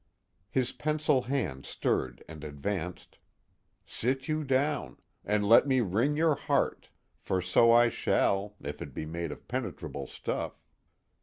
[0.49, 3.19] His pencil hand stirred and advanced:
[3.85, 6.89] Sit you down, And let me wring your heart:
[7.19, 10.53] for so I shall, If it be made of penetrable stuff....